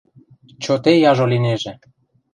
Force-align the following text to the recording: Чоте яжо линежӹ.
Чоте 0.63 0.93
яжо 1.09 1.25
линежӹ. 1.31 1.73